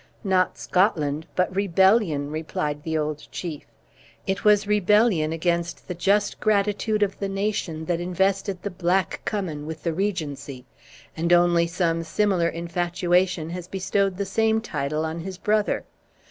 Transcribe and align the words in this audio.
"Not 0.23 0.57
Scotland, 0.57 1.27
but 1.35 1.55
rebellion," 1.55 2.31
replied 2.31 2.81
the 2.81 2.97
old 2.97 3.27
chief. 3.31 3.65
"It 4.25 4.43
was 4.43 4.65
rebellion 4.65 5.31
against 5.31 5.87
the 5.87 5.93
just 5.93 6.39
gratitude 6.39 7.03
of 7.03 7.19
the 7.19 7.29
nation 7.29 7.85
that 7.85 7.99
invested 7.99 8.63
the 8.63 8.71
Black 8.71 9.21
Cummin 9.25 9.67
with 9.67 9.83
the 9.83 9.93
regency; 9.93 10.65
and 11.15 11.31
only 11.31 11.67
some 11.67 12.01
similar 12.01 12.47
infatuation 12.47 13.51
has 13.51 13.67
bestowed 13.67 14.17
the 14.17 14.25
same 14.25 14.59
title 14.59 15.05
on 15.05 15.19
his 15.19 15.37
brother. 15.37 15.85